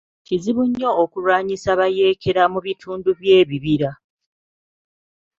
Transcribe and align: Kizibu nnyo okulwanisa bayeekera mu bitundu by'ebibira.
Kizibu 0.25 0.61
nnyo 0.67 0.89
okulwanisa 1.03 1.69
bayeekera 1.79 2.43
mu 2.53 2.59
bitundu 2.67 3.09
by'ebibira. 3.19 3.91